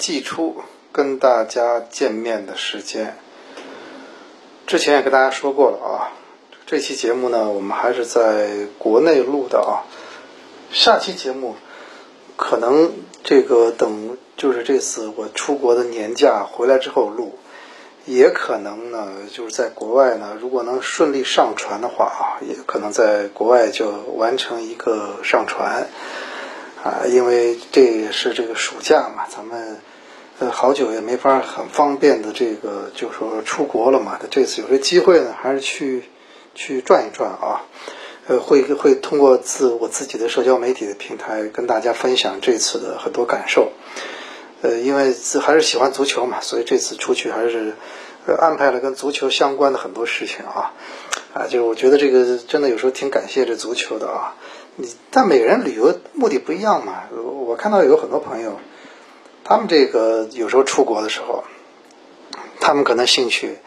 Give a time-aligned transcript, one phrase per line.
[0.00, 0.56] 季初
[0.92, 3.18] 跟大家见面的时间。
[4.66, 6.16] 之前也跟大家说过了啊，
[6.64, 9.84] 这期节目呢，我们还是在国内录的啊。
[10.72, 11.54] 下期节目
[12.36, 17.38] 可能这个等就是这次我出国的年假回来之后录，
[18.06, 25.88] 也可能呢就是在国外呢，如果能顺利上传的话啊，也可能在国外就完成一个上传。
[26.82, 29.76] 啊，因为这也是这个暑假嘛，咱们
[30.40, 34.18] 呃好久也没法很方便的这个就说出国了嘛。
[34.30, 36.04] 这次有这机会呢，还是去
[36.54, 37.62] 去转一转啊。
[38.26, 43.72] 呃，会会通过自我自己的社交媒体的平台跟大家分享这次的很多感受。
[44.62, 47.74] 呃，因为还是喜欢足球嘛，所以这次出去还是
[48.38, 50.72] 安排了跟足球相关的很多事情啊。
[51.34, 54.36] 啊，就我觉得这个真的有时候挺感谢这足球的啊。
[54.76, 57.02] 你但每人旅游目的不一样嘛。
[57.12, 58.58] 我看到有很多朋友，
[59.50, 61.42] 他们这个有时候出国的时候，
[62.60, 63.58] 他们可能兴趣，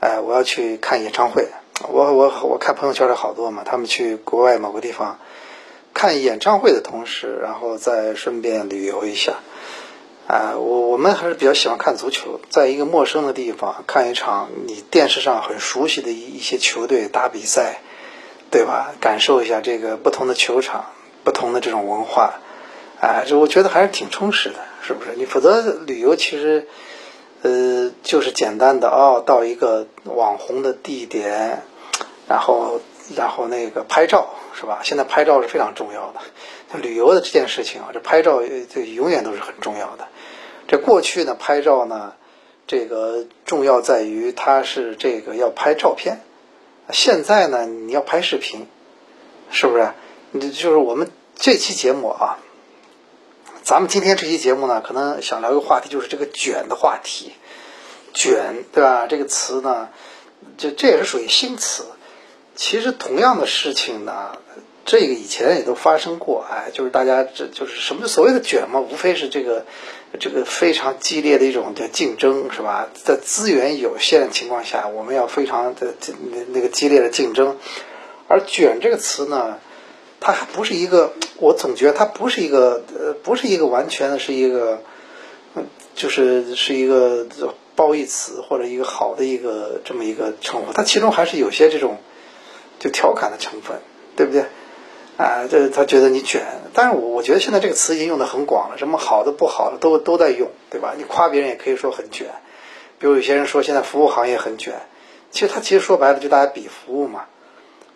[0.00, 1.46] 哎，我要去看演唱会。
[1.88, 5.20] 我我我看朋友圈里好多嘛，他们去国外某个地方
[5.94, 9.34] 看演唱会的同时，然后再顺便旅游一下。
[10.26, 17.80] 啊，我我们还是比较喜欢看足球，在一个陌生的地方看一场你电视上很熟悉的一一些球队打比赛。
[18.50, 18.94] 对吧？
[19.00, 20.86] 感受一下这个不同的球场，
[21.22, 22.40] 不同的这种文化，
[23.00, 25.12] 哎，这我觉得还是挺充实的，是不是？
[25.16, 26.66] 你否则旅游其实，
[27.42, 31.62] 呃，就是简单的哦，到一个网红的地点，
[32.28, 32.80] 然后
[33.16, 34.80] 然后那个拍照，是吧？
[34.82, 36.20] 现在拍照是非常重要的。
[36.80, 38.40] 旅游的这件事情啊，这拍照
[38.72, 40.08] 这永远都是很重要的。
[40.68, 42.14] 这过去呢，拍照呢，
[42.66, 46.20] 这个重要在于它是这个要拍照片。
[46.92, 48.66] 现在呢，你要拍视频，
[49.50, 49.90] 是不是？
[50.32, 52.38] 你就是我们这期节目啊，
[53.62, 57.32] 咱们今天这期节目呢，可能想聊一个话题，就是这个卷的话题。
[58.12, 59.06] 卷，对吧？
[59.06, 59.88] 这个词呢，
[60.58, 61.84] 这这也是属于新词。
[62.56, 64.32] 其实同样的事情呢，
[64.84, 66.44] 这个以前也都发生过。
[66.50, 69.64] 哎，就是大家这就是什么所谓的卷嘛，无非是这个
[70.18, 72.88] 这个非常激烈的一种的竞争，是吧？
[72.94, 75.94] 在资源有限的情况下，我们要非常的
[76.32, 77.56] 那那个激烈的竞争。
[78.26, 79.58] 而卷这个词呢，
[80.20, 84.82] 它还不是一个，我总觉得它不是一个呃，不是一个完全的是一个，
[85.94, 87.26] 就是是一个
[87.74, 90.72] 褒义词或者一个好的一个这么一个称呼。
[90.72, 91.98] 它其中还是有些这种
[92.78, 93.80] 就调侃的成分，
[94.14, 94.44] 对不对？
[95.16, 100.94] 啊，这他觉得你卷，但是我我觉得现在这个词已经用的很广了，什么好的不好的都都在用，对吧？
[100.96, 102.28] 你夸别人也可以说很卷，
[102.98, 104.80] 比如有些人说现在服务行业很卷，
[105.30, 107.26] 其实他其实说白了就大家比服务嘛，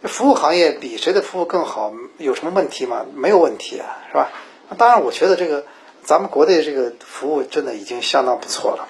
[0.05, 3.05] 服务行业比谁的服务更好有什么问题吗？
[3.15, 4.31] 没有问题啊，是吧？
[4.77, 5.65] 当然，我觉得这个
[6.03, 8.89] 咱们国内这个服务真的已经相当不错了，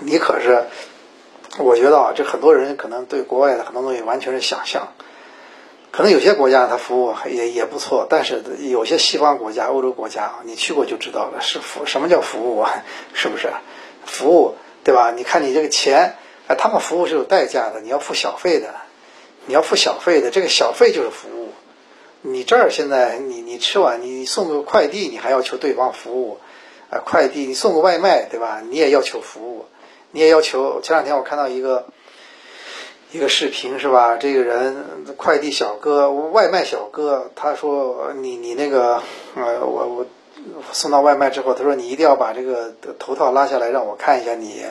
[0.00, 0.64] 你可是，
[1.58, 4.88] 我觉得啊，这很多人可能对国外的很多东西完全是想象。
[5.90, 12.82] 可能有些国家它服务也也不错，但是有些西方国家、欧洲国家，你去过就知道了，是服什么叫服务啊？
[13.12, 13.52] 是不是？
[14.06, 15.10] 服务对吧？
[15.10, 16.16] 你看你这个钱，
[16.48, 18.74] 哎，他们服务是有代价的，你要付小费的，
[19.46, 21.48] 你要付小费的，这个小费就是服务。
[22.22, 26.38] 你这儿现在你你吃完你送个快递，你还要求对方服务，
[26.90, 28.62] 啊，快递你送个外卖对吧？
[28.68, 29.66] 你也要求服务，
[30.10, 30.80] 你也要求。
[30.80, 31.86] 前两天我看到一个。
[33.14, 34.16] 一个视频是吧？
[34.16, 39.02] 这个人快递小哥、外卖小哥，他说：“你你那个，
[39.36, 40.06] 呃，我我
[40.72, 44.64] 送到外卖之后，他说你一定要把这个头套拉下来，让我看一下你，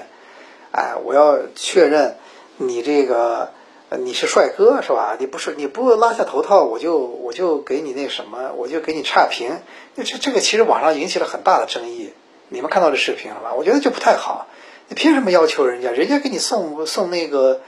[0.71, 2.17] 哎，我要确认
[2.57, 3.51] 你这个
[3.99, 5.17] 你是帅哥是吧？
[5.19, 9.59] 你不是你不拉下头套，我就我就给你那什么，我就给你差评。
[9.95, 12.13] 这这个其实网上引起了很大的争议。
[12.49, 13.53] 你们看到这视频了吧？
[13.55, 14.47] 我觉得就不太好。
[14.87, 15.91] 你凭什么要求人家？
[15.91, 17.61] 人家给你送送那个。”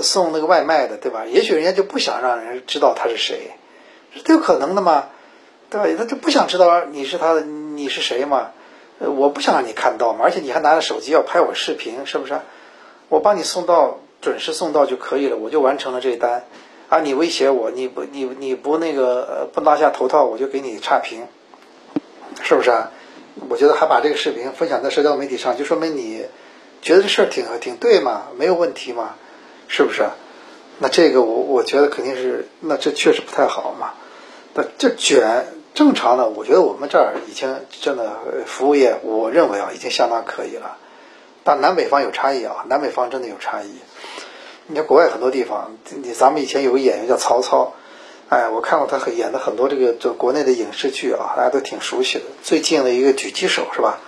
[0.00, 1.26] 送那个外卖的，对吧？
[1.26, 3.50] 也许人家就不想让人知道他是谁，
[4.24, 5.08] 这有可能的嘛，
[5.68, 5.86] 对吧？
[5.98, 8.52] 他就不想知道你是他的，你是谁嘛？
[8.98, 12.40] 我不想让你看到嘛，而且你还拿着手机要拍我视频，是不是？
[13.10, 16.46] 我帮你送到准时送到就可以了，我就完成了这单。
[16.88, 21.26] 啊，你威胁我，你不你你不那个不拿下头套，我就给你差评，
[22.42, 22.90] 是不是啊？
[23.48, 26.26] 我觉得还把这个视频分享在社交媒体上，就说明你
[26.82, 29.14] 觉得这事儿挺挺对嘛，没有问题嘛，
[29.68, 30.04] 是不是？
[30.78, 33.94] 那这个我我觉得肯定是，那这确实不太好嘛。
[34.54, 40.76] 那这卷正常的，我觉得我们这儿已经真的服务业，我认为啊已经相当可以了。
[41.44, 43.70] 但南北方有差异啊，南北方真的有差异。
[44.66, 47.74] 你看国外很多地方，你咱们以前有个演员叫曹操，
[48.28, 52.24] 哎，我看过他演的很多这个这国内的影视剧啊，大家都挺熟悉的。
[52.42, 53.98] 最近的一个狙击手是吧？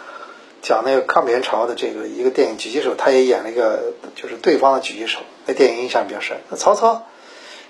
[0.62, 6.38] 讲那个抗美援朝的这个一个电影《狙击手》，他也演了一个就是对方的狙击手，那电影印象比较深。
[6.48, 7.02] 那曹操，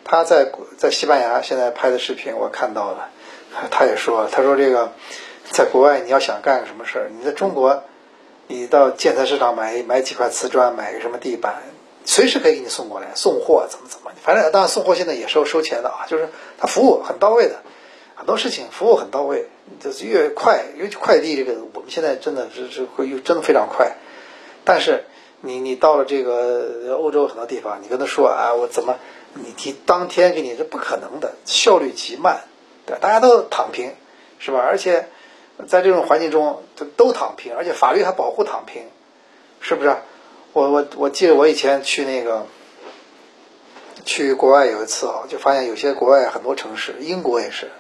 [0.05, 3.09] 他在在西班牙现在拍的视频我看到了，
[3.73, 4.93] 他也说，他说这个
[5.51, 7.83] 在国外你要想干个什么事儿，你在中国，
[8.47, 11.63] 你到建材市场买买几块瓷砖，买个什么地板，
[12.05, 17.63] 随时可以给你送过来，送货怎么怎么，反正当然送货现在也收收钱的啊，就是他服务很到位的。
[18.17, 19.49] 很多事情服务很到位，
[19.81, 23.97] 就是越快，尤其快递这个，我们现在真的是是会真的非常快。
[24.65, 25.05] 但是
[25.41, 28.97] 你你到了这个欧洲很多地方，你跟他说啊，我怎么
[29.35, 32.45] 你提当天给你是不可能的，效率极慢，
[32.87, 33.93] 对，大家都躺平，
[34.39, 34.61] 是吧？
[34.61, 35.09] 而且
[35.69, 38.83] 在这种环境中都都躺平，而且法律还保护躺平，
[39.61, 39.97] 是不是？
[40.53, 42.47] 我我我记得我以前去那个
[44.05, 47.71] 去国外有一次啊，就发现有些国外很多城市，英国也是。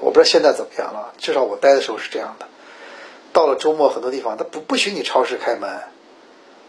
[0.00, 2.46] 我不知道现在怎么样了，至少我待的时候是这样的。
[3.32, 5.68] 到了周末，很多地方他不不许你超市开门，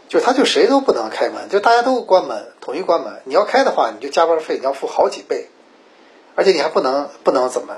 [0.09, 3.21] 就他就谁都不能开门，就大家都关门，统一关门。
[3.23, 5.47] 你要开的话，你就加班费你要付好几倍，
[6.35, 7.75] 而且你还不能不能怎么？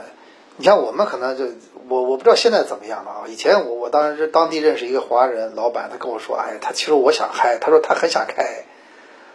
[0.56, 1.46] 你像我们可能就
[1.90, 3.24] 我我不知道现在怎么样了啊。
[3.28, 8.66] 以前我我当时当地认识一个华人老板，他跟我说，哎，他其实我想开，他说他很想开，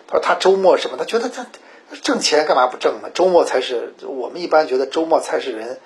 [0.06, 1.46] 他说他周末什么，他觉得他
[2.02, 3.10] 挣钱干嘛不挣呢？
[3.12, 5.78] 周末才是我们一般觉得周末才是人。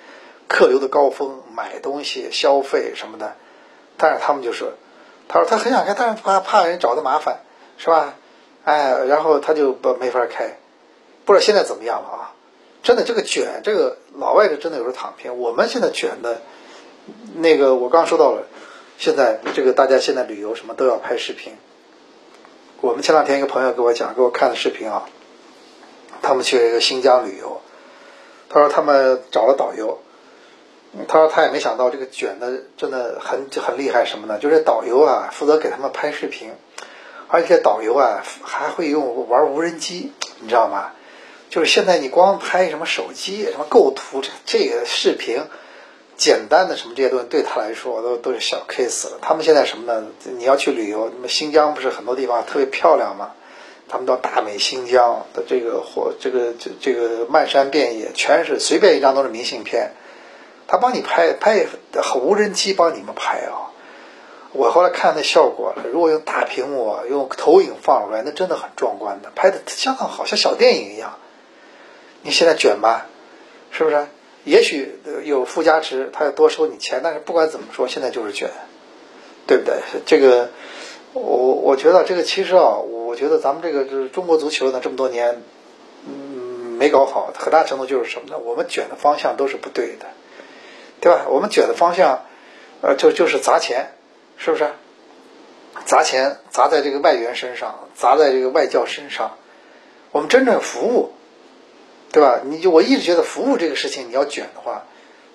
[0.45, 3.33] 客流的高峰，买东西、消费什么的，
[3.97, 4.73] 但是他们就说，
[5.27, 7.39] 他说他很想开，但是怕怕人找他麻烦，
[7.77, 8.13] 是吧？
[8.63, 10.57] 哎，然后他就不没法开，
[11.25, 12.32] 不知道现在怎么样了啊？
[12.83, 15.39] 真的，这个卷，这个老外是真的有时候躺平。
[15.39, 16.41] 我们现在卷的，
[17.35, 18.43] 那个我刚说到了，
[18.97, 21.53] 现在这个大家现在旅游什么都要拍视频。
[22.81, 25.07] 我们前两天一个朋友给我讲，给我看的视频啊，
[26.21, 27.61] 他们去一个新疆旅游，
[28.49, 29.99] 他说他们找了导游。
[31.07, 34.37] 他说他也没想到这个卷的真的很很厉害，什么呢？
[34.37, 36.51] 就是导游啊，负责给他们拍视频，
[37.29, 40.91] 而且导游啊还会用玩无人机，你知道吗？
[41.53, 45.43] 就是现在你光拍什么手机、什么构图这这个视频，
[46.17, 49.19] 简单的什么这些东西对他来说都都是小 case 了。
[49.21, 50.07] 他们现在什么呢？
[50.35, 53.33] 你要去旅游，那么新疆不是很多地方特别漂亮吗？
[53.87, 59.91] 他们到大美新疆的这个或这个这这个漫山遍野，全是随便一张都是明信片。
[60.65, 61.67] 他帮你拍拍，
[62.15, 63.69] 无人机帮你们拍啊！
[64.53, 71.19] 我后来看那效果了，如果用大屏幕用投影放出来，那真的很壮观的，拍的相当好，像小电影一样。
[72.23, 73.05] 你现在卷吧，
[73.69, 74.07] 是不是？
[74.43, 78.49] 也许有附加值，他要多收你钱，但是不管怎么说，现在就是卷，
[79.45, 79.75] 对不对？
[80.05, 80.49] 这个，
[81.13, 85.43] 我我觉得这个其实啊，我觉得咱们这个中国足球呢，这么多年，
[86.07, 88.37] 嗯，没搞好，很大程度就是什么呢？
[88.39, 90.07] 我们卷的方向都是不对的。
[90.99, 91.25] 对吧？
[91.27, 92.23] 我们卷的方向，
[92.81, 93.91] 呃，就就是砸钱，
[94.37, 94.71] 是不是？
[95.83, 99.35] 砸钱砸在这个外援身上，砸在这个外教身上。
[100.11, 101.11] 我们真正服务，
[102.13, 102.39] 对吧？
[102.45, 104.85] 你就我一直觉得服务这个事情，你要卷的话，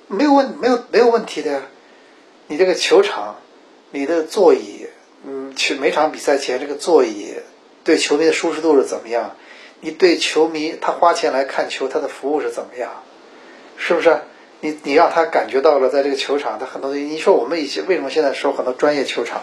[0.07, 1.63] 没有问没有没有问题的呀。
[2.47, 3.37] 你这个球场，
[3.91, 4.87] 你的座椅，
[5.27, 7.35] 嗯，去每场比赛前这个座椅
[7.85, 9.37] 对球迷的舒适度是怎么样？
[9.81, 13.03] 你对球迷他花钱来看球，他的服务是怎么样？
[13.77, 14.23] 是不是？
[14.61, 17.05] 你你让他感觉到了，在这个球场，他很多东西。
[17.05, 19.43] 你说我们以前为什么现在说很多专业球场？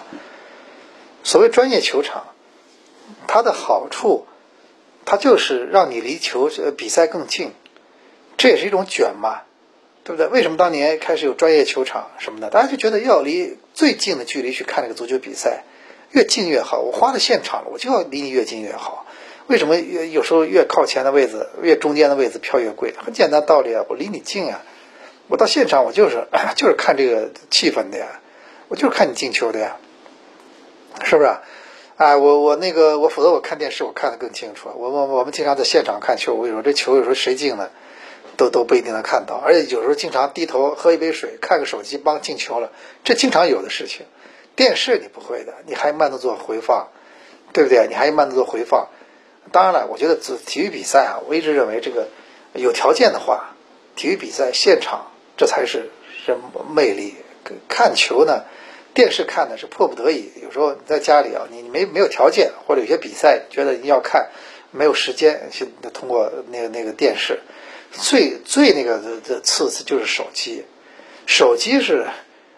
[1.23, 2.27] 所谓专业球场，
[3.27, 4.25] 它的好处，
[5.05, 7.51] 它就是让你离球呃比赛更近，
[8.37, 9.43] 这也是一种卷嘛，
[10.03, 10.27] 对不对？
[10.27, 12.49] 为什么当年开始有专业球场什么的？
[12.49, 15.63] 大家就觉得要离最近的距离去看这个足球比赛，
[16.11, 16.79] 越近越好。
[16.79, 19.05] 我花了现场了，我就要离你越近越好。
[19.47, 22.95] 为什么越有时候越靠前的位置，越中间的位置票越贵？
[22.97, 24.63] 很简单道理啊，我离你近啊。
[25.27, 28.21] 我到现场，我就是 就是看这个气氛的呀，
[28.69, 29.77] 我就是看你进球的呀，
[31.03, 31.29] 是不是？
[31.97, 34.69] 啊，我我那个我否则我看电视我看得更清楚。
[34.75, 37.71] 我我我们经常在现场看球，我跟你说这球有时候谁进了，
[38.35, 42.71] 都都不一定能看到，而且有时候经常低头喝一杯水，看个手机，帮进球了，
[43.05, 44.05] 这经常有的事情。
[44.57, 46.89] 电视你不会的，你还慢动作回放，
[47.53, 47.87] 对不对？
[47.87, 48.89] 你还慢动作回放，
[49.53, 52.09] 当然了，我觉得体体育比赛啊，我一直认为这个
[52.53, 53.55] 有条件的话，
[53.95, 55.91] 体育比赛现场这才是
[56.25, 56.39] 人
[56.73, 57.15] 魅力。
[57.69, 58.43] 看球呢，
[58.95, 64.29] 电视看的是迫不得已，有时候你在家里啊，你没没有条件，或者有些比赛觉得你要看，
[64.71, 67.41] 没有时间，去通过那个那个电视。
[67.91, 70.65] 最最那个的的次次就是手机，
[71.25, 72.07] 手机是，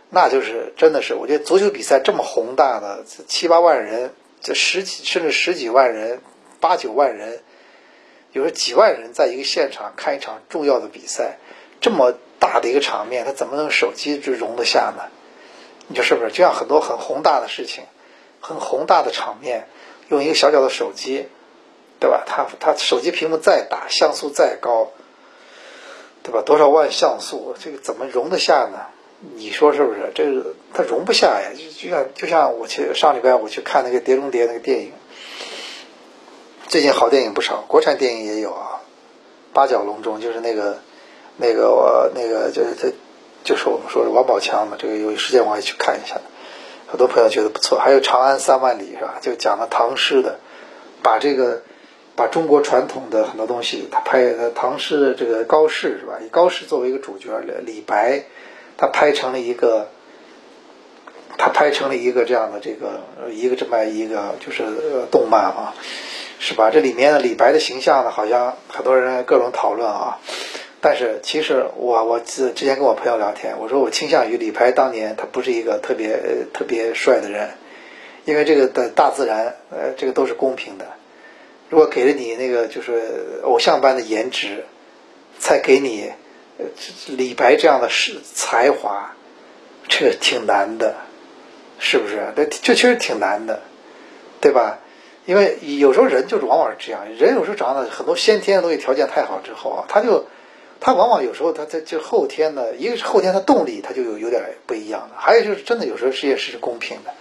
[0.10, 6.22] 那就是真的是，我觉得足球比赛这么宏大的七八万人，这十几甚至十几万人，
[6.60, 7.42] 八九万人，
[8.32, 11.38] 有时候几万人在一个现场看一场重要的比赛，
[11.82, 15.04] 这么大的一个场面，他怎么能手机就容得下呢？
[15.88, 16.32] 你说是不是？
[16.32, 17.84] 就像很多很宏大的事情，
[18.42, 19.68] 很宏大的场面，
[20.10, 21.28] 用一个小小的手机，
[22.00, 22.24] 对吧？
[22.26, 24.92] 他他手机屏幕再大，像素再高。
[26.24, 26.42] 对吧？
[26.46, 28.88] 多少万像素，这个怎么容得下呢？
[29.36, 30.12] 你说是不是？
[30.14, 31.52] 这个它容不下呀！
[31.56, 34.92] 就就像就像我去上礼拜我去看那个《碟中谍》那个电影，
[36.68, 38.82] 最近好电影不少，国产电影也有啊。
[39.54, 40.80] 八角笼中就是那个
[41.38, 42.90] 那个我那个就是他
[43.48, 44.76] 就是我们说的王宝强嘛。
[44.78, 46.20] 这个有时间我也去看一下，
[46.86, 47.80] 很多朋友觉得不错。
[47.80, 49.16] 还有《长安三万里》是吧？
[49.22, 50.40] 就讲了唐诗的，
[51.02, 51.64] 把这个。
[52.18, 56.18] 把中国传统的很多东西，他拍唐诗的这个高适是吧？
[56.26, 57.30] 以高适作为一个主角，
[57.64, 58.24] 李白，
[58.76, 59.90] 他拍成了一个，
[61.38, 64.64] 他拍成了一个这样的这个一个这么一个就是
[65.12, 65.76] 动漫啊，
[66.40, 66.72] 是吧？
[66.74, 70.18] 这里面的李白的形象呢，好像很多人各种讨论啊。
[70.80, 77.50] 但是其实我我之之前跟我朋友聊天，我说我倾向于李白当年他不是一个特别特别帅的人，
[78.26, 80.86] 因为这个的大自然呃这个都是公平的。
[81.70, 84.66] 如果给了你那个就是偶像般的颜值，
[85.40, 86.12] 才给你
[87.08, 89.16] 李白这样的是才华，
[89.88, 90.96] 这个挺难的，
[91.80, 92.34] 是不是？
[92.36, 93.62] 这这确实挺难的，
[94.40, 94.80] 对吧？
[95.26, 100.26] 因为有时候人就是往往是这样，人有时候长得很多先天的东西条件太好之后啊，他就
[100.80, 107.14] 他往往有时候他在就后天呢，一个是后天他动力他就有有点不一样的，还有就是真的有时候世界是公平的，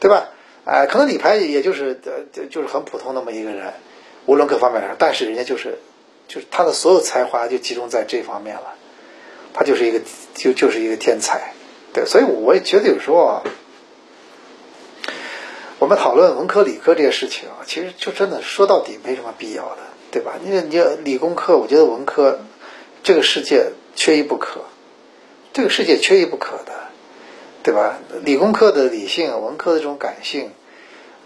[0.00, 0.28] 对吧？
[0.64, 3.72] 哎，可能李白也就是呃，就是很普通那么一个人，
[4.26, 5.78] 无论各方面来说，但是人家就是，
[6.28, 8.74] 就是他的所有才华就集中在这方面了，
[9.54, 10.00] 他就是一个
[10.34, 11.54] 就就是一个天才，
[11.92, 13.42] 对，所以我也觉得有时候啊，
[15.80, 19.78] 我们讨论文科理科这些事情啊，其实就真的说到底没什么必要的，
[20.12, 20.34] 对吧？
[20.40, 22.38] 你你理工科，我觉得文科
[23.02, 24.60] 这个世界缺一不可，
[25.52, 26.82] 这个世界缺一不可的。
[27.64, 28.00] 对吧？
[28.24, 30.50] 理工科的理性，文科的这种感性，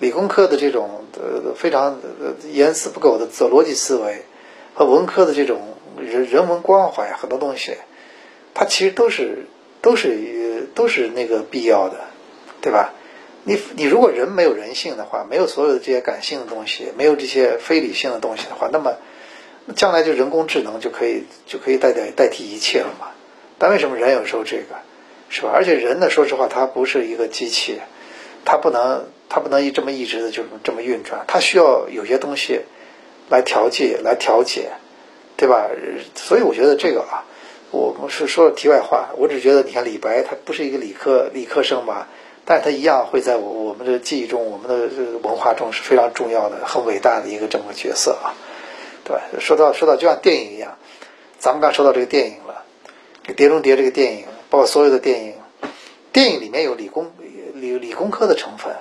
[0.00, 4.20] 理工科的这种呃非常呃严丝不苟的逻辑思维，
[4.74, 5.62] 和文科的这种
[5.98, 7.78] 人人文关怀很多东西，
[8.52, 9.46] 它其实都是
[9.80, 12.04] 都是都是那个必要的，
[12.60, 12.92] 对吧？
[13.44, 18.96] 你你如果人没有人性的话，没有所有的这些感性的东西，没有这些非理性的东西的话，那么
[19.74, 23.08] 将来就人工智能就可以就可以代代代替一切了嘛？
[23.58, 24.76] 但为什么人有时候这个？
[25.28, 25.50] 是吧？
[25.52, 27.80] 而且人呢，说实话，他不是一个机器，
[28.44, 32.60] 他不能，他不能一这么一直的就这么运转，他需要有些东西
[33.28, 34.70] 来调剂、来调节，
[35.36, 35.68] 对吧？
[36.14, 37.24] 所以我觉得这个啊，
[37.72, 42.06] 我们是说题外话，我只觉得，你看李白，他不是一个理科理科生吧，
[42.44, 48.34] 但是他一样会在我我们的记忆中、我们的文化中是非常重要的、很伟大的一个这么个角色啊，
[49.06, 49.40] 对？
[49.40, 50.76] 说到说到就像电影一样，
[51.38, 52.64] 咱们刚说到这个电影了，
[53.34, 54.24] 《碟中谍》这个电影。
[54.48, 55.34] 包括所有的电影，
[56.12, 57.10] 电影里面有理工
[57.54, 58.76] 理理工科的成分，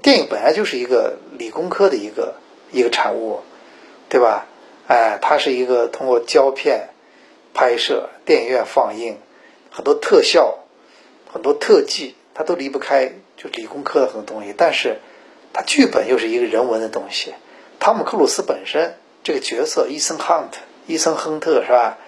[0.00, 2.36] 电影本来就是一个理工科的一个
[2.72, 3.42] 一个产物，
[4.08, 4.46] 对吧？
[4.88, 6.88] 哎，它是一个通过胶片
[7.52, 9.18] 拍摄、电影院放映，
[9.70, 10.60] 很多特效、
[11.30, 14.54] 很多特技，它都离不开就理工科的很多东西。
[14.56, 14.96] 但是，
[15.52, 17.34] 它剧本又是一个人文的东西。
[17.78, 18.96] 汤姆克鲁斯本身
[19.26, 21.98] 这个角色，伊森汉特，伊森亨特是吧？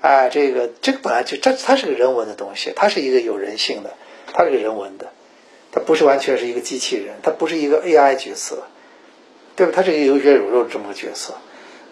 [0.00, 3.94] 哎，这个这个本来就这，它是个人文的东西，它是一个有人性的，
[4.32, 5.08] 它是个人文的，
[5.72, 8.62] 它不是完全是一个机器人，它不是一个 AI 角色，
[9.56, 9.72] 对吧？
[9.74, 11.34] 它是一个有血有肉这么个角色，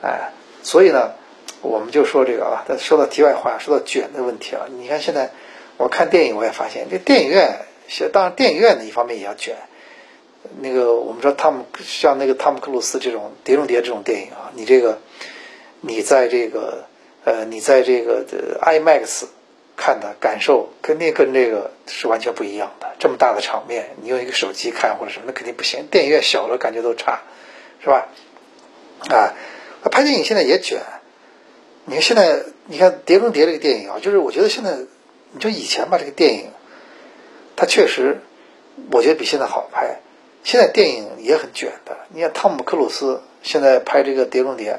[0.02, 0.30] 哎，
[0.62, 1.14] 所以呢，
[1.62, 5.32] 我们就说这个啊，但说到题外话，说到卷的问题啊，你看现在
[5.78, 7.66] 我看电影，我也发现这电影院，
[8.12, 9.56] 当然电影院的一方面也要卷，
[10.60, 14.98] 那个我们说汤姆像那个汤姆克鲁斯这种《碟中谍》这种电影啊，你这个
[15.80, 16.86] 你在这个。
[17.26, 18.24] 呃，你在这个
[18.62, 19.24] IMAX
[19.76, 22.94] 看的感受，肯定跟这个是完全不一样的。
[23.00, 25.88] 这么大的场面，你用一个手机看或者什么，那肯定不行。
[25.90, 27.22] 电影院小了，感觉都差，
[27.82, 28.06] 是吧？
[29.10, 29.34] 啊，
[29.90, 30.82] 拍电影现在也卷。
[31.84, 34.78] 你看现在，你看《碟中谍》这个电影啊，就是我觉得现在，
[35.32, 36.52] 你就以前吧，这个电影，
[37.56, 38.20] 它确实，
[38.92, 39.98] 我觉得比现在好拍。
[40.46, 41.96] 现在电影也很卷的。
[42.10, 44.74] 你看汤姆克鲁斯现在拍这个《碟中谍》，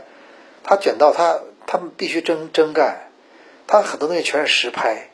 [0.63, 3.11] 他卷到他他们必须真真干，
[3.67, 5.09] 他很多东西全是实拍，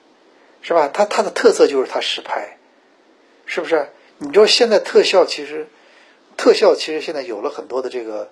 [0.62, 0.92] 是吧？
[0.94, 2.60] 他他的特色就是他实拍，
[3.48, 3.90] 是不是？
[4.20, 5.68] 你说现在特效其实
[6.38, 8.30] 特效其实现在有了很多的这个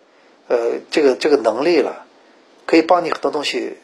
[0.47, 2.05] 呃这个这个能力了，
[2.67, 3.77] 可以帮你很多东西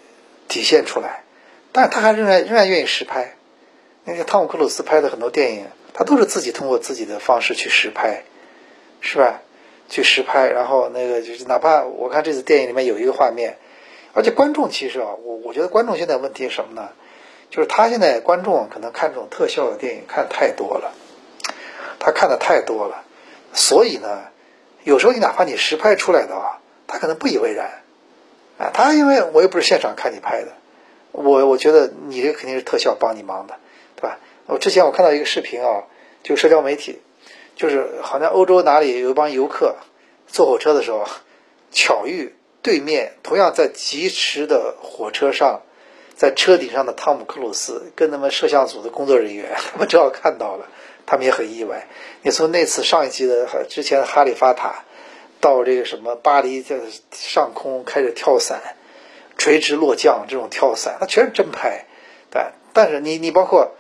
[0.48, 1.24] 体现出来，
[1.72, 3.34] 但是他还仍然仍然愿意实拍。
[4.04, 5.66] 那个汤姆克鲁斯拍的很多电影，
[5.98, 8.22] 他都是自己通过自己的方式去实拍，
[9.02, 9.42] 是吧？
[9.90, 13.58] 去实拍，然后那个就是哪怕我看这次电影里面有一个画面，
[14.14, 16.90] 而且观众其实啊，我我觉得观众现在问题是什么呢？
[17.50, 20.94] 就是他现在观众可能看这种特效的电影看太多了，
[21.98, 23.04] 他看的太多了，
[23.54, 24.26] 所以呢，
[24.84, 27.82] 有时候你哪怕你实拍出来的啊，他可能不以为然，
[28.60, 30.52] 啊，他因为我又不是现场看你拍的，
[31.12, 33.56] 我我觉得你这肯定是特效帮你忙的。
[33.96, 34.20] 对吧？
[34.48, 35.84] 我之前我看到一个视频啊，
[36.24, 37.00] 就社交媒体，
[37.56, 39.76] 就是好像欧洲哪里有一帮游客
[40.26, 41.06] 坐火车的时候，
[41.72, 45.64] 巧遇对面同样在疾驰的火车上，
[46.16, 50.68] 在车顶上的汤姆克鲁斯跟他们摄像组的工作人员， 他们正好看到了，
[51.06, 51.88] 他们也很意外。
[52.22, 54.86] 你从那次上一集的之前的哈利法塔，
[55.42, 56.80] 到这个什么巴黎的
[57.12, 58.62] 上空开始跳伞，
[59.38, 61.86] 垂直落降这种跳伞，那全是真拍，
[62.32, 62.44] 对。
[62.72, 63.74] 但是你你包括。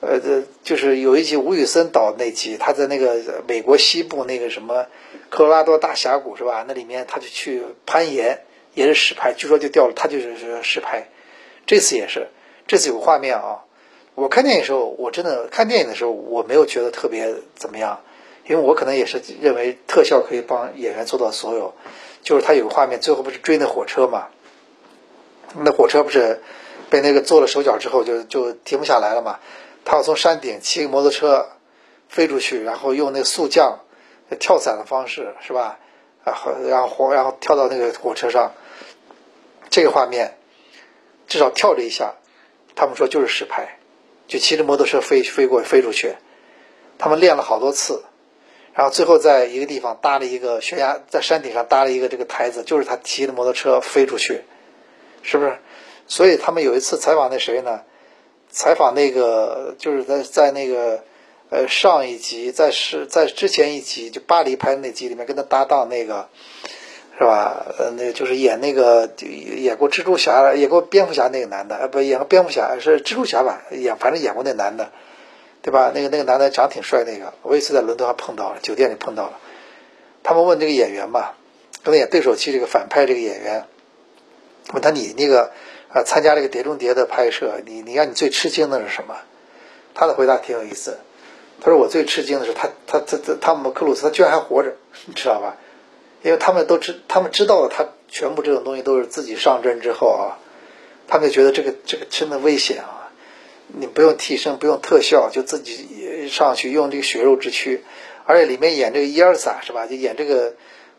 [0.00, 4.86] 呃，这就是有一集吴宇森导那集，他在那个美国西部那个什么
[5.30, 6.64] 科罗拉多大峡谷是吧？
[6.68, 8.42] 那里面他就去攀岩，
[8.74, 11.08] 也是实拍，据说就掉了，他就是实拍。
[11.66, 12.28] 这次也是，
[12.66, 13.64] 这次有画面啊。
[14.14, 18.00] 我看电影的时候，我真的看电影的时候，我没有觉得特别怎么样，
[18.46, 21.74] 因为我可能也是认为特效可以帮演员做到所有。
[22.22, 24.28] 就是他有个画面，最后不是追那火车嘛？
[25.58, 26.40] 那火车不是
[26.90, 29.38] 被那个做了手脚之后，就就停不下来了嘛？
[29.86, 31.48] 他要从山顶骑个摩托车
[32.08, 33.78] 飞出去，然后用那个速降
[34.40, 35.78] 跳伞的方式，是吧？
[36.24, 38.52] 然后然后然后跳到那个火车上，
[39.70, 40.36] 这个画面
[41.28, 42.16] 至少跳了一下，
[42.74, 43.78] 他们说就是实拍，
[44.26, 46.16] 就骑着摩托车飞飞过飞出去。
[46.98, 48.02] 他们练了好多次，
[48.74, 54.42] 然后最后在一个地方搭了一个悬崖，在山顶上搭了一个这个台子，就是他骑着摩托车飞出去，
[55.22, 55.58] 是不是？
[56.08, 57.82] 所以他们有一次采访那谁呢？
[58.56, 61.04] 采访那个就是在在那个
[61.50, 66.30] 呃上一集在是在之前一集就巴黎拍的那集里面跟他搭档那个
[67.18, 67.66] 是吧？
[67.78, 73.60] 呃，那就是演那个演过蜘蛛侠演过蝙蝠侠那个男的，呃，不演过蝙蝠侠是蜘蛛侠吧？
[73.72, 74.90] 演反正演过那男的，
[75.60, 75.92] 对吧？
[75.94, 79.38] 那个那个男的长得挺帅，那个我有一次在伦敦还碰到了，酒店里碰到了。
[80.22, 81.32] 他们问这个演员嘛，
[81.82, 83.66] 跟他演对手戏这个反派这个演员，
[84.72, 85.52] 问他你那个。
[85.96, 89.16] 啊，参加这个《碟中谍》的拍摄，你你让你最吃惊的是什么？
[89.94, 90.98] 他的回答挺有意思，
[91.62, 95.56] 他说我最吃惊的是他他他他汤姆克鲁斯他居然还活着， 你知道吧？
[96.22, 100.36] 因为他们都知他们知道了他全部这种东西都是自己上阵之后啊，
[101.08, 103.08] 他们就觉得这个这个真的危险啊！
[103.68, 107.82] 你不用替身，不用特效，就自己上去用这个血肉之躯，
[108.26, 109.86] 而且里面演这个伊尔萨是吧？
[109.86, 110.52] 就演这个。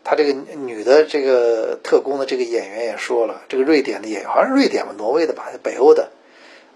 [0.04, 6.10] 他这个女的这个特工的这个演员也说了，这个瑞典的演员好像是瑞典吧，挪威的吧，北欧的，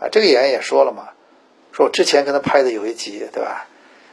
[0.00, 1.10] 啊，这个演员也说了嘛，
[1.72, 3.66] 说我之前跟他拍的有一集，对吧？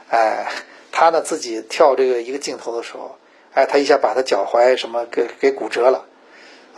[0.10, 0.48] 哎，
[0.92, 3.18] 他呢自己跳这个一个镜头的时候，
[3.54, 6.06] 哎，他一下把他脚踝什么给给骨折了，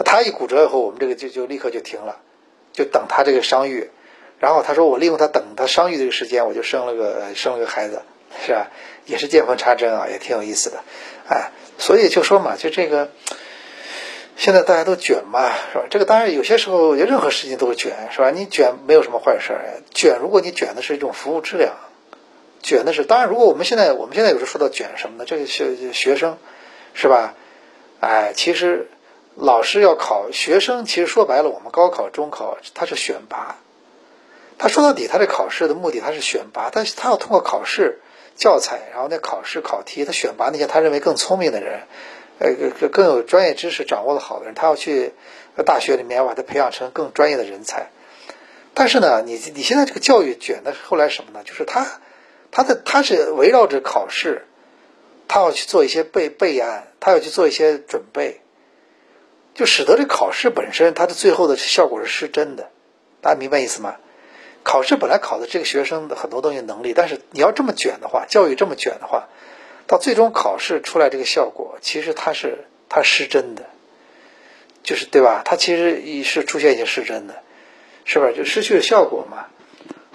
[0.04, 2.18] 他一骨折以后，我们这个就就立刻就停了，
[2.74, 3.90] 就等他这个伤愈，
[4.40, 8.02] 然后他说我利用他等他伤愈这个时间，我就生了个生了个孩子，
[8.46, 8.68] 是吧？
[9.06, 10.84] 也是见缝插针啊，也挺有意思的，
[11.28, 11.52] 哎。
[11.78, 13.10] 所以就说嘛，就这个，
[14.38, 15.86] 现在大家都卷嘛，是吧？
[15.90, 18.30] 这个当然有些时候，任何事情都是卷，是吧？
[18.30, 21.74] 你卷没有什么坏事儿，卷如果你卷的是一种服务质量，
[22.62, 25.26] 卷的是当然，如果我们现在我们现在有时候说到卷什么呢？
[25.26, 26.38] 这个学学生，
[26.94, 27.34] 是吧？
[28.00, 28.88] 哎，其实
[29.34, 33.58] 老师要考学生，其实说白了，我们高考、中考它是选拔，
[34.60, 38.02] 他说到底，他这考试的目的他是选拔，但是他要通过考试。
[38.36, 41.82] 教材，然后那考试考题，他选拔那些他认为更聪明的人，
[42.40, 45.14] 呃，更更有专业知识掌握的好的人，他要去
[45.66, 47.90] 大学里面把他培养成更专业的人才。
[48.74, 51.44] 但是呢，你你现在这个教育卷的后来什么呢？
[51.44, 52.00] 就是他
[52.52, 54.46] 他的他是围绕着考试，
[55.28, 58.42] 他要去做一些备备案，他要去做一些准备，
[59.54, 62.70] 就使得这考试本身它的最后的效果是失真的。
[63.22, 63.98] 大家明白意思吗？
[64.64, 69.28] 考试本来考的这个学生的很多东西能力，但是你要这么卷的话，教育这么卷的话，
[69.88, 73.66] 到最终考试出来这个效果，其实它是它失真的，
[74.84, 75.42] 就是对吧？
[75.44, 77.36] 它其实也是出现一些失真的，
[78.06, 78.32] 是吧？
[78.32, 79.48] 就失去了效果嘛。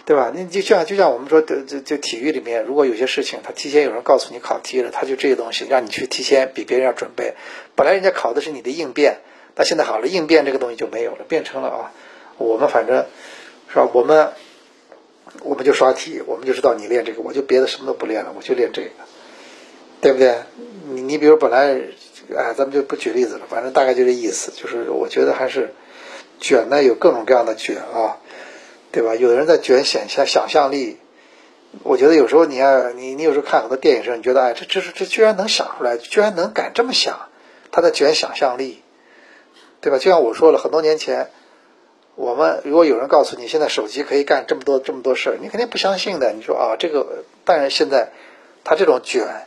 [0.06, 0.30] 对吧？
[0.32, 7.34] 你就像就像我们说，就就就体育里面，如果有些事情他提前有人告诉你考题了，他就这些东西让你去提前比别人要准备。
[7.74, 9.16] 本来人家考的是你的应变，
[9.56, 11.90] 那现在好了，应变这个东西就没有了，变成了啊，
[12.38, 13.06] 我们反正
[13.68, 13.88] 是吧？
[13.92, 14.32] 我们
[15.42, 18.90] 我们就刷题，我们就知道你练这个，我就别的什么都不练了，我就练这个，
[20.00, 20.38] 对不对？
[20.88, 21.80] 你你比如本来
[22.36, 25.74] 哎，咱们就不举例子了，反正大概就这意思，就是我觉得还是
[26.40, 28.18] 卷呢，有各种各样的卷啊。
[28.92, 29.14] 对吧？
[29.14, 30.96] 有的人在卷想象想象力，
[31.82, 37.28] 我觉得有时候你要你你有时候看很多电影时候，你觉得哎，这这是这居然能想出来，居然能敢这么想，
[37.70, 38.82] 他在卷想象力，
[39.82, 39.98] 对吧？
[39.98, 41.30] 就像我说了很多年前，
[42.16, 46.32] 我们如果有人告诉你现在手机可以干这么多这么多事儿，你肯定不相信的。
[46.32, 48.10] 你说啊，这个但是现在
[48.64, 49.46] 他这种卷，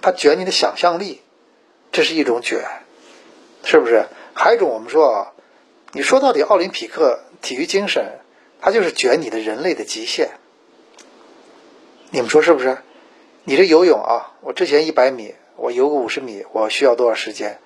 [0.00, 1.20] 他卷你的想象力，
[1.92, 2.64] 这是一种卷，
[3.62, 4.06] 是不是？
[4.34, 5.32] 还有一种我们说啊，
[5.92, 8.18] 你说到底奥林匹克体育精神。
[8.64, 10.30] 它就是卷你的人类的极限，
[12.10, 12.78] 你们说是不是？
[13.42, 17.58] 你这游泳啊，我之前一百米，我游个五十米，我需要多少时间？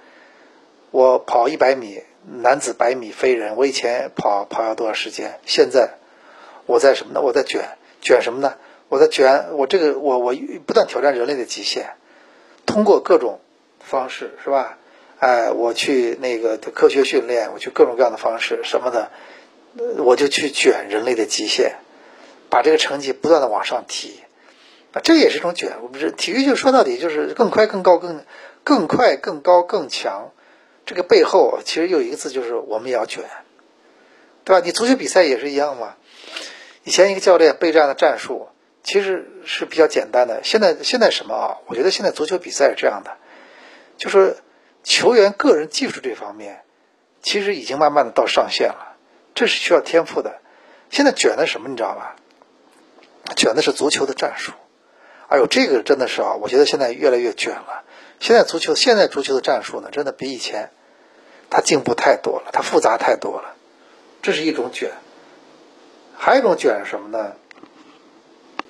[0.90, 5.38] 我跑一百米，男子百米飞人，我以前跑跑要多少时间？
[5.46, 5.94] 现在
[6.66, 7.20] 我在什么呢？
[7.22, 8.54] 我在卷卷什么呢？
[8.88, 10.34] 我在卷我这个我我
[10.66, 11.94] 不断挑战人类的极限，
[12.66, 13.40] 通过各种
[13.80, 14.78] 方式是吧？
[15.18, 19.10] 哎，我去那个科学训练，我去各种各样的方式什么的。
[19.98, 21.76] 我就去卷人类的极限，
[22.48, 24.20] 把这个成绩不断的往上提，
[24.92, 25.76] 啊，这也是一种卷。
[25.82, 28.24] 我们是体育，就说到底就是更快、更高、更
[28.64, 30.30] 更快、更高、更强。
[30.86, 33.24] 这个背后其实有一个字，就是我们也要卷，
[34.44, 34.64] 对吧？
[34.64, 35.96] 你足球比赛也是一样嘛。
[36.84, 38.48] 以前一个教练备战的战术
[38.84, 41.58] 其实是比较简单的，现在现在什么啊？
[41.66, 43.16] 我觉得现在足球比赛是这样的，
[43.96, 44.36] 就是
[44.84, 46.62] 球员个人技术这方面，
[47.20, 48.96] 其实已经慢慢的到上限了。
[49.34, 50.40] 这是需要天赋的。
[50.88, 52.14] 现在卷的什么，你知道吧？
[53.34, 54.52] 卷的是足球的战术。
[55.28, 57.82] 哎呦，这个真的是啊，我觉得现在越来越卷了。
[58.20, 60.70] 现在足球，现在足球的战术呢，真的比以前
[61.50, 63.54] 它进步太多了，它复杂太多了。
[64.22, 64.90] 这是一种卷。
[66.16, 67.32] 还有一种卷是什么呢？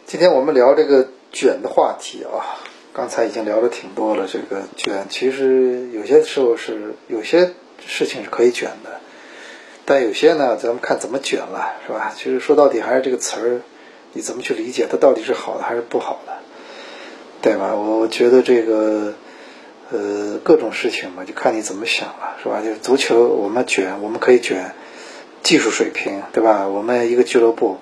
[0.04, 2.58] 今天我们聊这个卷的话题啊，
[2.92, 4.26] 刚才已经聊的挺多了。
[4.26, 7.52] 这个卷其实有些时候是有些
[7.86, 9.00] 事情是可以卷的。
[9.84, 12.12] 但有些呢，咱们看怎么卷了，是吧？
[12.16, 13.60] 其实说到底还是这个词儿，
[14.12, 16.38] 你怎么去理解它到底是好的还是不好的，
[17.40, 17.74] 对吧？
[17.76, 19.14] 我觉得这个，
[19.90, 22.62] 呃，各种事情嘛，就看你怎么想了，是吧？
[22.62, 24.74] 就足球，我们卷，我们可以卷
[25.42, 26.68] 技术水平，对吧？
[26.68, 27.78] 我们一个俱乐部，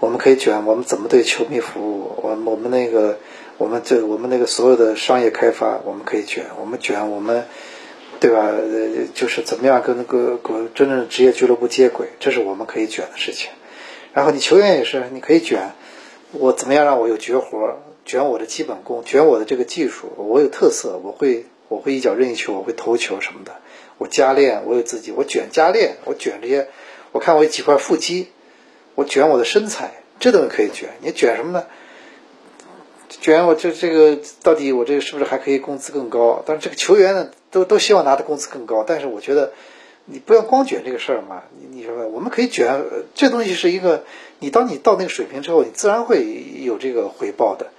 [0.00, 3.18] 我们可以卷我们怎么对球迷服务，我我们那个，
[3.58, 7.44] 我们这我们那个所有的商业开发，我们可以卷，我们卷我们。
[8.20, 8.52] 对吧？
[8.52, 13.50] 呃，就是怎么样跟那个跟真正的职业俱乐部接轨，这是我们可以卷的事情。
[14.12, 15.72] 然后你球员也是，你可以卷，
[16.30, 23.52] 我怎么样让我有绝活，卷我的基本功，卷我的这个技术，我有特色，我会我会一脚任意球，我会投球什么的。
[23.98, 26.68] 我加练，我有自己，我卷加练，我卷这些，
[27.12, 28.28] 我看我有几块腹肌，
[28.94, 30.90] 我卷我的身材，这东西可以卷。
[31.00, 31.66] 你卷什么呢？
[33.08, 36.42] 卷我这这个到底我这个是不是还可以工资更高？
[36.46, 37.30] 但是这个球员呢？
[37.50, 39.52] 都都希望拿的工资更高，但是我觉得，
[40.06, 41.42] 你不要光卷这个事儿嘛。
[41.60, 42.82] 你你说，我们可以卷，
[43.14, 44.04] 这东西是一个，
[44.38, 46.26] 你当你到那个水平之后，你自然会
[46.64, 47.71] 有这个回报的。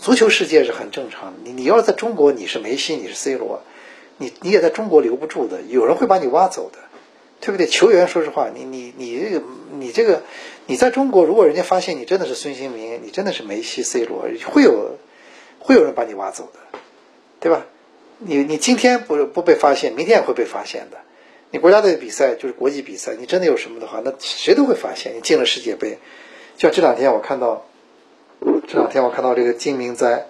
[0.00, 3.62] 足球世界是很正常的，你你要是在中国，你是梅西，你是 C 罗，
[4.16, 6.78] 你你也在中国留不住的，有人会把你挖走的，
[7.40, 7.66] 对不对？
[7.66, 10.22] 球员说实话，你你你这个你这个
[10.66, 14.96] 你在中国，如果人家发现你真的是孙兴民，你真的是梅西、C 罗，会有
[15.58, 16.78] 会有人把你挖走的，
[17.40, 17.66] 对吧？
[18.18, 20.98] 你你今天不不被发现，明天也会被发现的。
[21.50, 25.14] 你国家队比赛就是国际比赛，你真的有什么的话，那谁都会发现。
[25.16, 25.98] 你进了世界杯，
[26.56, 27.64] 就像这两天我看到，
[28.40, 30.26] 这两天我看到这个金明哉，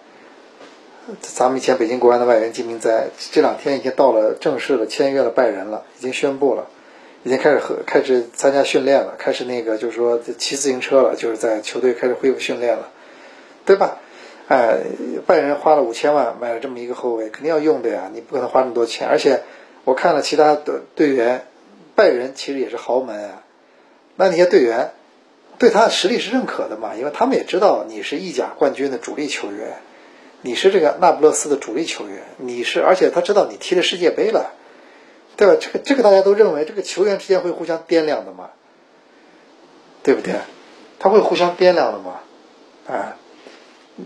[1.20, 6.66] 咱们以前北京国安的外援金明哉，这两天已经到了正式的签约了拜仁了，已经宣布了，
[7.24, 12.90] 已经开始和开始参加训练了，开始那个就是说骑自行车了，就是在球队开始恢复训练了，
[13.64, 13.98] 对吧？
[14.48, 14.78] 哎，
[15.26, 18.10] 拜仁花了五千万买了这么一个后卫，肯定要用的呀！
[18.14, 19.06] 你不可能花那么多钱。
[19.06, 19.42] 而且
[19.84, 21.44] 我看了其他的队员，
[21.94, 23.42] 拜仁其实也是豪门啊。
[24.16, 24.92] 那那些队员
[25.58, 26.94] 对他的实力是认可的嘛？
[26.94, 29.78] 因为他们也知道你是意甲冠军的主力球员，
[30.42, 34.52] 你是这个那不勒斯的主力球员，你是而且他知道你踢了世界杯了，
[35.36, 35.56] 对吧？
[35.60, 38.50] 这个这个大家都认为这个球员之间会互相掂量的嘛，
[40.02, 40.34] 对不对？
[41.00, 42.20] 他会互相掂量的嘛，
[42.86, 43.16] 啊。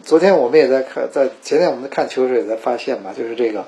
[0.05, 3.67] 昨天我们也在看，在前天我们在看球时也在发现嘛，就是这个，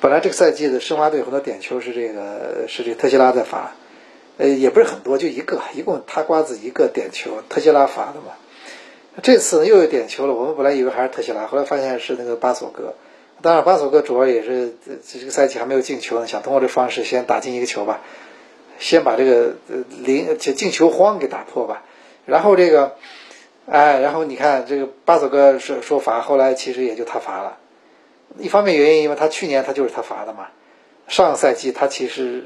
[0.00, 3.74] 本来这个赛季的申花队很多点球是这个是这个特西拉在罚，
[4.40, 8.32] 呃，也不是很多，就一个，一共他瓜子一个点球，特西拉罚的嘛。
[9.22, 12.94] 这次又有点球了，我们本来以为还是特西拉，后来发现是那个巴索戈。
[13.42, 18.00] 当然，巴索戈主要也是这这个赛季还没有进球呢，想通过这方式先打进一个球吧，
[18.78, 21.82] 先把这个呃零进进球荒给打破吧。
[22.24, 22.96] 然后这个，
[23.66, 27.58] 哎，然后你看这个巴索戈说说罚，后来其实也就他罚了。
[28.38, 30.46] 一方面原因，因为他去年他就是他罚的嘛。
[31.10, 32.44] 上个赛季他其实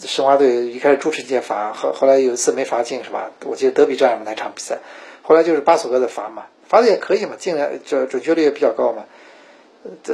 [0.00, 3.30] 申花队一开始朱晨杰罚，后后来有一次没罚进是吧？
[3.46, 4.80] 我记得德比战那场比赛，
[5.22, 9.06] 后来就是巴索戈的罚嘛，罚的也可以嘛，进来这准确率也比较高嘛。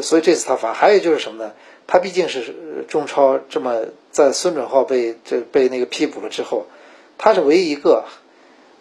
[0.00, 1.52] 所以这次他罚，还有就是什么呢？
[1.88, 2.54] 他毕竟是
[2.86, 6.66] 中超这么在孙准浩被这被那个批捕了之后，
[7.18, 8.04] 他是唯一一个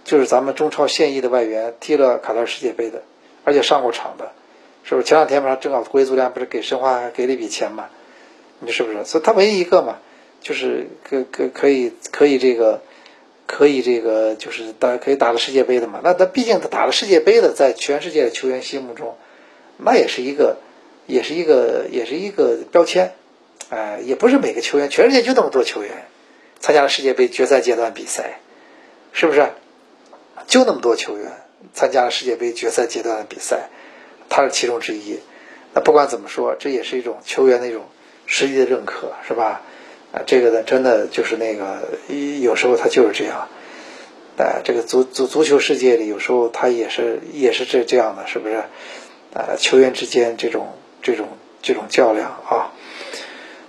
[0.03, 3.01] 就是咱们中超现役的外援踢了卡塔尔世界杯的，
[3.45, 4.31] 而且上过场的，
[4.83, 5.07] 是不是？
[5.07, 7.89] 前两天不是正好国足联不是给申花给了一笔钱嘛？
[8.63, 9.03] 你是不是？
[9.05, 9.97] 所以他唯一一个嘛，
[10.39, 12.81] 就是可可可以可以这个
[13.47, 15.99] 可以这个就是打可以打了世界杯的嘛？
[16.03, 19.17] 那他毕竟他打了世界杯的，在全世界的球员心目中，
[19.77, 20.57] 那也是一个
[21.07, 23.13] 也是一个也是一个标签，
[23.69, 26.05] 哎，也不是每个球员，全世界就那么多球员
[26.59, 28.39] 参加了世界杯决赛阶段比赛，
[29.11, 29.49] 是不是？
[30.45, 31.31] 就那么多球员
[31.73, 33.69] 参加了世界杯决赛阶段的比赛，
[34.29, 35.19] 他是其中之一。
[35.73, 37.85] 那不管怎么说，这也是一种球员的一种。
[38.31, 39.61] 实际的认可是吧？
[40.13, 41.81] 啊，这个呢，真的就是那个，
[42.41, 43.49] 有时候他就是这样。
[44.37, 48.63] 啊，这个足足足球世界里，有时候他也是也是这这样的，是不是？
[49.33, 50.69] 啊，球员之间这种
[51.03, 51.27] 这种
[51.61, 52.71] 这种较量啊。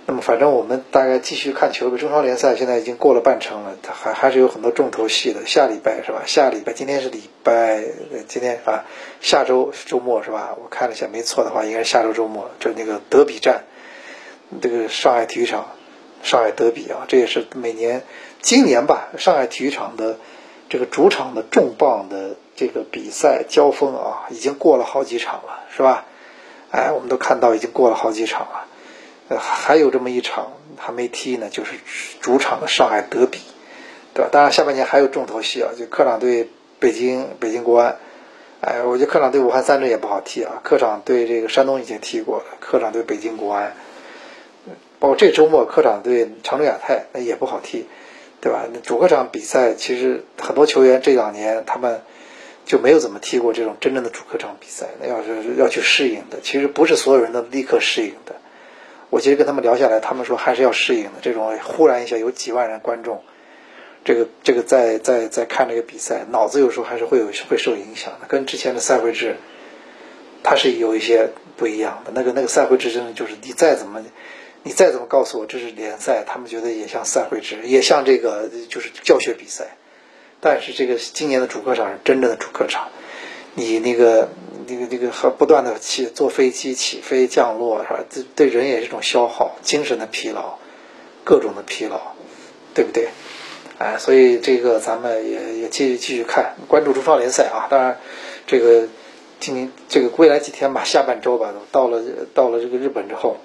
[0.05, 1.97] 那么，反正我们大概继续看球吧。
[1.97, 5.45] 中超联赛现在已经过了半程了，还还是有很多重头戏的。
[5.45, 6.23] 下礼拜是吧？
[6.25, 7.83] 下礼拜今天是礼拜，
[8.27, 8.85] 今天啊，
[9.21, 10.57] 下周周末是吧？
[10.61, 13.63] 我看了一下，没错的话，应该是下周周末，就那个德比战。
[14.61, 15.67] 这个上海体育场，
[16.23, 18.03] 上海德比啊，这也是每年
[18.41, 20.17] 今年吧，上海体育场的
[20.69, 26.05] 这个主场的重磅的这个比赛交锋啊，已经过了好几场了，是吧？
[26.71, 28.65] 哎，我们都看到已经过了好几场了，
[29.29, 31.73] 呃，还有这么一场还没踢呢，就是
[32.19, 33.39] 主场的上海德比，
[34.13, 34.29] 对吧？
[34.31, 37.97] 当然下半年还有重头戏啊，就客场对北京北京国安，
[38.61, 43.75] 哎，我觉得客场对武汉三镇也不好踢啊，客场对这个山东已经踢过了，客场对北京国安。
[45.03, 47.87] 包括这周末客场对长春亚泰，那也不好踢，
[48.39, 48.63] 对吧？
[48.83, 52.03] 主客场比赛其实很多球员这两年他们
[52.63, 58.35] 就没有怎么踢过这种真正的主客场比赛，那要是要去适应的，其实不是所有人都立刻适应的。
[59.09, 61.11] 我其实跟他们聊下来，他们说还是要适应的。
[61.21, 63.23] 这种忽然一下有几万人观众，
[64.05, 69.35] 这个这个在在在看这个比赛，脑子有时候还是会有会受影响的，跟之前的赛会制
[70.43, 72.13] 它是有一些不一样的。
[72.15, 74.01] 那个那个赛会制真的就是你再怎么。
[74.63, 79.75] 你再怎么告诉我这是联赛，他们觉得也像赛会制，也像这个就是教学比赛。
[80.39, 82.87] 但是这个今年的主客场是真正的主客场，
[83.55, 84.29] 你那个
[84.67, 87.99] 那个那个和不断的起坐飞机起飞降落是吧？
[88.09, 90.57] 这对人也是一种消耗，精神的疲劳，
[91.25, 92.13] 各种的疲劳，
[92.73, 93.09] 对不对？
[93.79, 97.67] 哎，所以这个咱们也也继续继续看，关注中超联赛啊。
[97.69, 97.99] 当然，
[98.47, 98.87] 这个
[99.41, 102.01] 今年这个未来几天吧，下半周吧，到了
[102.33, 103.37] 到了这个日本之后。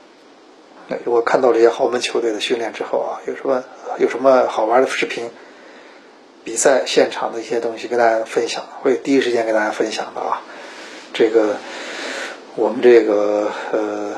[1.05, 3.65] 我看到这些豪门球队的训练之后啊，有什么
[3.99, 5.31] 有什么好玩的视频、
[6.45, 10.43] 比赛现场的一些东西跟大家分享，会第一时间跟大家分享的啊。
[11.13, 11.57] 这个
[12.57, 14.15] 我们这个呃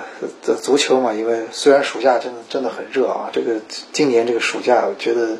[0.62, 3.61] 足球嘛，因为虽然暑假真的真的很热啊，这个
[3.92, 5.38] 今年这个暑假，我觉得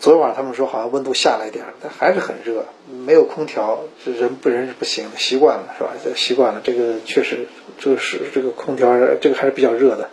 [0.00, 5.90] 昨天晚上他们说好像温度下来点，但还是很热，没有空调，这人不人是不行，习惯了是吧？
[6.16, 7.46] 习惯了，这个确实
[7.78, 10.10] 这个是这个空调，这个还是比较热的。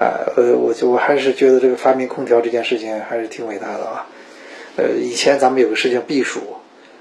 [0.00, 4.06] 啊，呃，我就我还是觉得这个发明空调这件事情还是挺伟大的啊。
[4.76, 6.40] 呃，以前咱们有个事情避暑，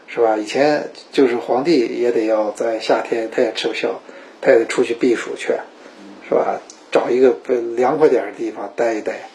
[0.07, 0.35] 是吧？
[0.35, 4.01] 以前就是皇帝也得要在夏天，他也吃不消，
[4.41, 5.53] 他也得出去避暑去，
[6.27, 6.59] 是吧？
[6.91, 7.37] 找一个
[7.77, 9.29] 凉快点的地方待一待。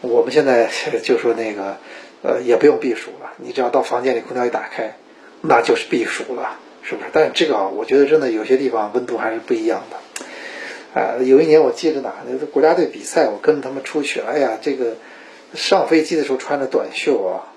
[0.00, 0.68] 我们现在
[1.04, 1.76] 就说那个，
[2.22, 4.96] 呃，也不用避暑了，你只要到房间里空调一打开，
[5.40, 7.10] 那就是避暑了，是不是？
[7.12, 9.98] 但这个啊，我觉得真的有些地方温度还是不一样的。
[10.94, 14.20] 啊，有一年我记得哪，呢国家队比赛，我跟着他们出去。
[14.20, 14.96] 哎呀，这个
[15.52, 17.50] 上飞机的时候穿着短袖啊，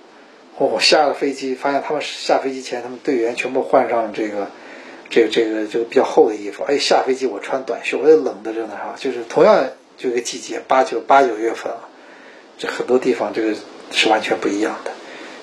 [0.58, 4.48] 我下了飞机，发现他们下飞机前，他们队员全部换上这个
[5.12, 6.64] 这个这个这个比较厚的衣服。
[6.64, 8.96] 哎，下飞机我穿短袖，我也冷的着呢，哈。
[8.98, 9.70] 就是同样
[10.00, 11.90] 这个季节，八九八九月份啊，
[12.58, 13.54] 这很多地方这个
[13.92, 14.90] 是完全不一样的。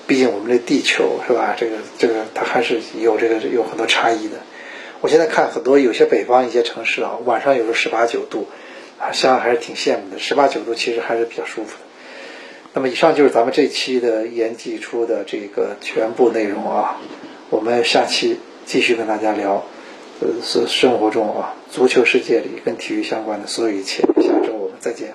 [0.05, 1.55] 毕竟我们这地球是吧？
[1.57, 4.35] 这个这个它还是有这个有很多差异的。
[5.05, 8.47] 我现在看很多有些北方一些城市啊，晚上有时候十八九度，
[8.97, 10.17] 啊，想想还是挺羡慕的。
[10.17, 11.83] 十八九度其实还是比较舒服的。
[12.73, 16.99] 那么以上就是咱们这期的言既出的这个全部内容啊。
[17.51, 19.63] 我们下期继续跟大家聊，
[20.21, 24.01] 呃，是生活中啊，足球世界里跟体育相关的所有一切。
[24.01, 25.13] 下周我们再见。